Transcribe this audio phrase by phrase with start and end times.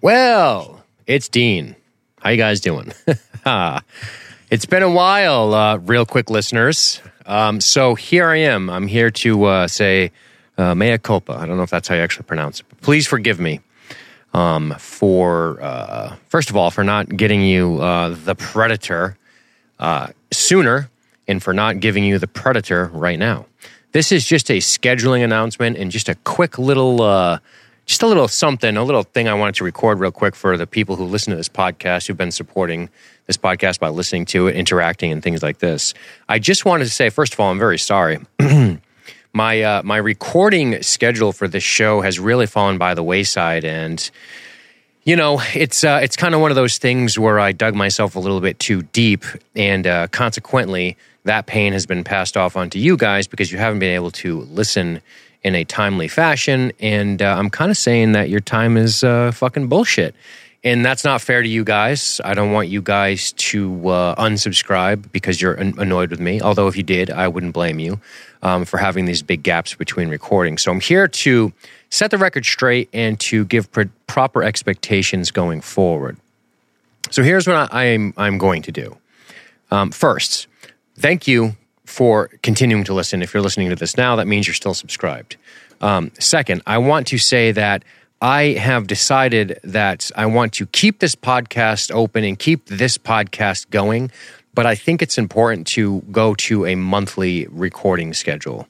[0.00, 1.74] Well, it's Dean.
[2.20, 2.92] How you guys doing?
[4.48, 7.02] it's been a while, uh, real quick listeners.
[7.26, 8.70] Um, so here I am.
[8.70, 10.12] I'm here to uh, say
[10.56, 11.32] uh, mea culpa.
[11.32, 12.66] I don't know if that's how you actually pronounce it.
[12.68, 13.60] But please forgive me
[14.34, 19.18] um, for, uh, first of all, for not getting you uh, the Predator
[19.80, 20.90] uh, sooner
[21.26, 23.46] and for not giving you the Predator right now.
[23.90, 27.40] This is just a scheduling announcement and just a quick little uh,
[27.88, 30.66] just a little something, a little thing I wanted to record real quick for the
[30.66, 32.90] people who listen to this podcast, who've been supporting
[33.26, 35.94] this podcast by listening to it, interacting, and things like this.
[36.28, 38.18] I just wanted to say, first of all, I'm very sorry.
[39.32, 44.10] my uh, my recording schedule for this show has really fallen by the wayside, and
[45.04, 48.16] you know, it's uh, it's kind of one of those things where I dug myself
[48.16, 49.24] a little bit too deep,
[49.56, 53.78] and uh, consequently, that pain has been passed off onto you guys because you haven't
[53.78, 55.00] been able to listen
[55.42, 56.72] in a timely fashion.
[56.80, 60.14] And uh, I'm kind of saying that your time is uh, fucking bullshit.
[60.64, 62.20] And that's not fair to you guys.
[62.24, 66.40] I don't want you guys to uh, unsubscribe because you're an- annoyed with me.
[66.40, 68.00] Although, if you did, I wouldn't blame you
[68.42, 70.62] um, for having these big gaps between recordings.
[70.62, 71.52] So, I'm here to
[71.90, 76.16] set the record straight and to give pr- proper expectations going forward.
[77.10, 78.96] So, here's what I, am I'm going to do.
[79.70, 80.48] Um, first,
[80.96, 81.56] thank you
[81.88, 83.22] for continuing to listen.
[83.22, 85.36] If you're listening to this now, that means you're still subscribed.
[85.80, 87.84] Um, second, I want to say that
[88.20, 93.70] I have decided that I want to keep this podcast open and keep this podcast
[93.70, 94.10] going,
[94.54, 98.66] but I think it's important to go to a monthly recording schedule.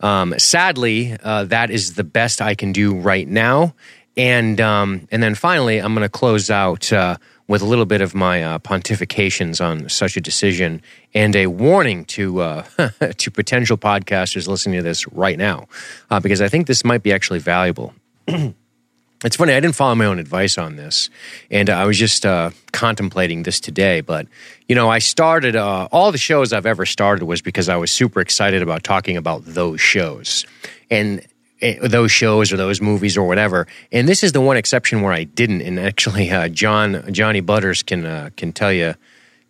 [0.00, 3.74] Um, sadly, uh, that is the best I can do right now.
[4.16, 7.18] And um, and then finally, I'm going to close out uh,
[7.48, 10.82] with a little bit of my uh, pontifications on such a decision
[11.14, 12.62] and a warning to uh,
[13.16, 15.66] to potential podcasters listening to this right now,
[16.10, 17.94] uh, because I think this might be actually valuable.
[19.24, 21.08] it's funny, I didn't follow my own advice on this,
[21.50, 24.02] and I was just uh, contemplating this today.
[24.02, 24.26] But
[24.68, 27.90] you know, I started uh, all the shows I've ever started was because I was
[27.90, 30.44] super excited about talking about those shows,
[30.90, 31.26] and
[31.60, 33.66] those shows or those movies or whatever.
[33.90, 35.62] And this is the one exception where I didn't.
[35.62, 38.94] And actually, uh, John Johnny Butters can uh, can tell you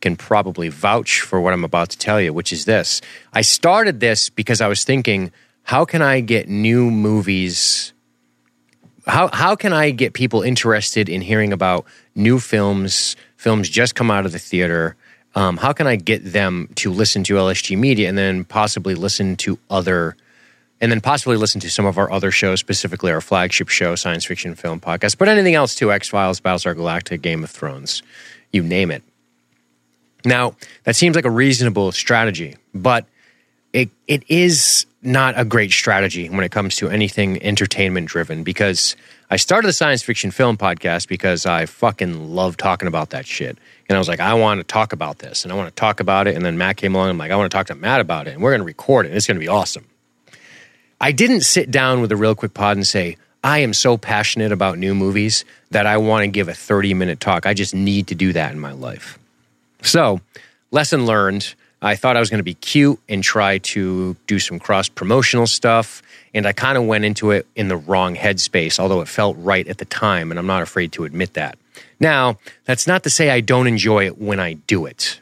[0.00, 3.00] can probably vouch for what I'm about to tell you, which is this.
[3.32, 5.32] I started this because I was thinking,
[5.64, 7.92] how can I get new movies?
[9.06, 14.10] How how can I get people interested in hearing about new films, films just come
[14.10, 14.96] out of the theater?
[15.34, 19.36] Um, how can I get them to listen to LSG Media and then possibly listen
[19.36, 20.16] to other
[20.80, 24.24] and then possibly listen to some of our other shows, specifically our flagship show, Science
[24.24, 28.02] Fiction Film Podcast, but anything else too X Files, Battlestar Galactica, Game of Thrones,
[28.52, 29.02] you name it.
[30.24, 33.06] Now, that seems like a reasonable strategy, but
[33.72, 38.96] it, it is not a great strategy when it comes to anything entertainment driven because
[39.30, 43.58] I started the science fiction film podcast because I fucking love talking about that shit.
[43.88, 46.00] And I was like, I want to talk about this and I want to talk
[46.00, 46.34] about it.
[46.34, 47.10] And then Matt came along.
[47.10, 48.66] And I'm like, I want to talk to Matt about it and we're going to
[48.66, 49.12] record it.
[49.12, 49.86] It's going to be awesome.
[51.00, 54.50] I didn't sit down with a real quick pod and say, I am so passionate
[54.50, 57.46] about new movies that I want to give a 30 minute talk.
[57.46, 59.18] I just need to do that in my life.
[59.82, 60.20] So,
[60.70, 61.54] lesson learned.
[61.80, 65.46] I thought I was going to be cute and try to do some cross promotional
[65.46, 66.02] stuff.
[66.34, 69.66] And I kind of went into it in the wrong headspace, although it felt right
[69.68, 70.32] at the time.
[70.32, 71.56] And I'm not afraid to admit that.
[72.00, 75.20] Now, that's not to say I don't enjoy it when I do it.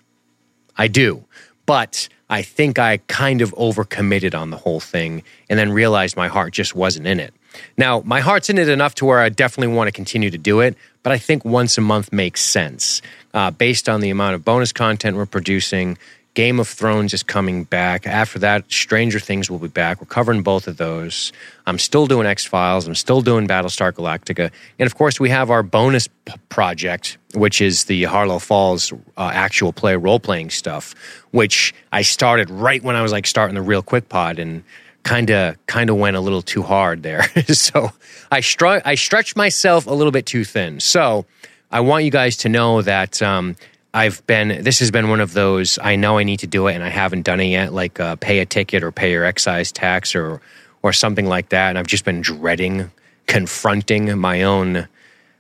[0.79, 1.25] I do.
[1.67, 6.29] But I think I kind of overcommitted on the whole thing and then realized my
[6.29, 7.33] heart just wasn't in it.
[7.79, 10.61] Now, my heart's in it enough to where I definitely want to continue to do
[10.61, 13.01] it, but I think once a month makes sense
[13.33, 15.97] uh, based on the amount of bonus content we're producing,
[16.37, 18.07] Game of Thrones is coming back.
[18.07, 20.03] After that, Stranger Things will be back.
[20.03, 21.33] We're covering both of those.
[21.67, 22.87] I'm still doing X Files.
[22.87, 24.53] I'm still doing Battlestar Galactica.
[24.79, 29.31] And of course, we have our bonus p- project, which is the Harlow Falls uh,
[29.33, 30.95] actual play role playing stuff,
[31.31, 34.63] which I started right when I was like starting the real quick pod and
[35.05, 37.23] kind of kind of went a little too hard there.
[37.49, 37.93] so
[38.31, 40.81] I, str- I stretched myself a little bit too thin.
[40.81, 41.25] So
[41.73, 43.23] I want you guys to know that.
[43.23, 43.57] Um,
[43.97, 46.75] I've been, this has been one of those, I know I need to do it
[46.75, 49.73] and I haven't done it yet, like uh, pay a ticket or pay your excise
[49.73, 50.43] tax or,
[50.83, 51.71] or something like that.
[51.71, 52.91] And I've just been dreading
[53.27, 54.87] confronting my own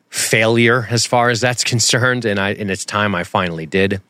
[0.08, 2.24] failure as far as that's concerned.
[2.24, 4.00] And I, and it's time I finally did.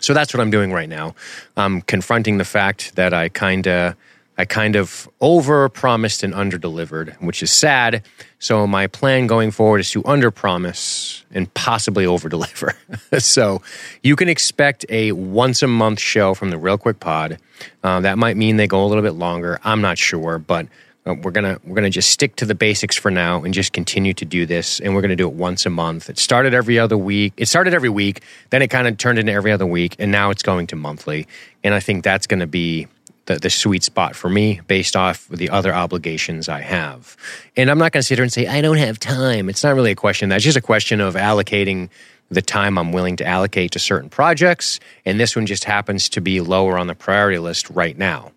[0.00, 1.16] So that's what I'm doing right now.
[1.56, 3.96] I'm confronting the fact that I kind of,
[4.36, 8.02] I kind of over promised and under delivered, which is sad.
[8.40, 12.74] So my plan going forward is to under promise and possibly over deliver.
[13.18, 13.62] so
[14.02, 17.38] you can expect a once a month show from the Real Quick Pod.
[17.82, 19.60] Uh, that might mean they go a little bit longer.
[19.64, 20.66] I'm not sure, but
[21.06, 24.14] Uh, we're gonna we're gonna just stick to the basics for now and just continue
[24.14, 24.80] to do this.
[24.80, 26.08] And we're gonna do it once a month.
[26.08, 27.34] It started every other week.
[27.36, 28.22] It started every week.
[28.48, 31.26] Then it kind of turned into every other week, and now it's going to monthly.
[31.62, 32.88] And I think that's to be
[33.26, 37.16] the, the sweet spot for me based off the other obligations I have.
[37.56, 39.48] And I'm not going to sit here and say I don't have time.
[39.48, 40.28] It's not really a question.
[40.28, 41.88] That's just a question of allocating
[42.30, 44.80] the time I'm willing to allocate to certain projects.
[45.04, 48.32] And this one just happens to be lower on the priority list right now.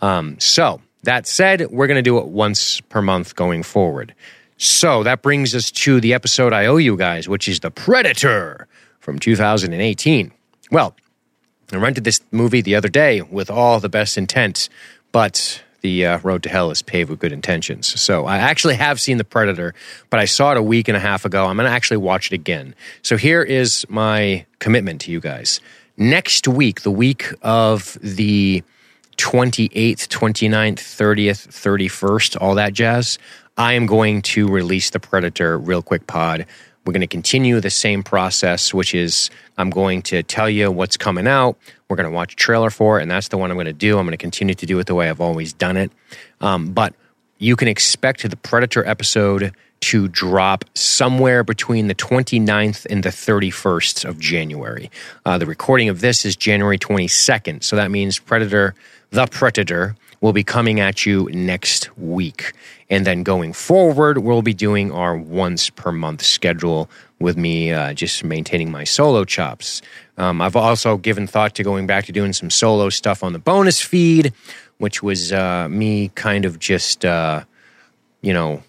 [0.00, 4.14] Um, so that said, we're going to do it once per month going forward.
[4.56, 8.68] So that brings us to the episode I owe you guys, which is The Predator
[9.00, 10.32] from 2018.
[10.70, 10.94] Well,
[11.72, 14.68] I rented this movie the other day with all the best intent,
[15.12, 18.00] but the uh, road to hell is paved with good intentions.
[18.00, 19.74] So I actually have seen The Predator,
[20.10, 21.46] but I saw it a week and a half ago.
[21.46, 22.74] I'm going to actually watch it again.
[23.02, 25.60] So here is my commitment to you guys.
[25.96, 28.62] Next week, the week of the
[29.16, 33.18] 28th, 29th, 30th, 31st, all that jazz,
[33.56, 36.46] I am going to release the Predator real quick pod.
[36.84, 40.96] We're going to continue the same process, which is I'm going to tell you what's
[40.96, 41.56] coming out.
[41.88, 43.72] We're going to watch a trailer for it, and that's the one I'm going to
[43.72, 43.98] do.
[43.98, 45.92] I'm going to continue to do it the way I've always done it.
[46.40, 46.94] Um, but
[47.38, 54.04] you can expect the Predator episode to drop somewhere between the 29th and the 31st
[54.04, 54.90] of January.
[55.24, 58.74] Uh, the recording of this is January 22nd, so that means Predator
[59.10, 62.52] the Predator will be coming at you next week.
[62.90, 67.94] And then going forward, we'll be doing our once per month schedule with me uh,
[67.94, 69.82] just maintaining my solo chops.
[70.18, 73.38] Um, I've also given thought to going back to doing some solo stuff on the
[73.38, 74.32] bonus feed,
[74.78, 77.44] which was uh, me kind of just, uh,
[78.20, 78.62] you know,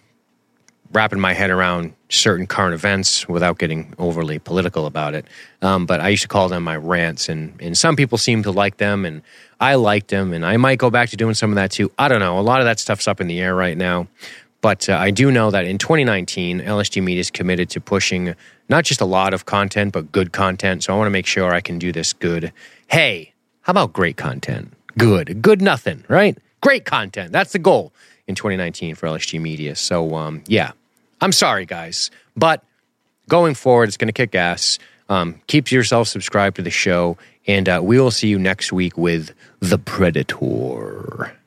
[0.94, 5.26] wrapping my head around certain current events without getting overly political about it.
[5.62, 8.52] Um, but I used to call them my rants, and, and some people seem to
[8.52, 9.22] like them, and
[9.60, 11.92] I liked them, and I might go back to doing some of that too.
[11.98, 12.40] I don't know.
[12.40, 14.08] A lot of that stuff's up in the air right now.
[14.62, 18.36] But uh, I do know that in 2019, LSG Media is committed to pushing
[18.70, 20.84] not just a lot of content, but good content.
[20.84, 22.54] So I want to make sure I can do this good.
[22.88, 24.74] Hey, how about great content?
[24.98, 25.42] Good.
[25.42, 26.38] Good nothing, right?
[26.62, 27.32] Great content.
[27.32, 27.92] That's the goal
[28.28, 29.76] in 2019 for LSG Media.
[29.76, 30.72] So, um, yeah,
[31.22, 32.64] I'm sorry, guys, but
[33.30, 34.80] going forward, it's going to kick ass.
[35.08, 38.98] Um, keep yourself subscribed to the show, and uh, we will see you next week
[38.98, 41.38] with The Predator.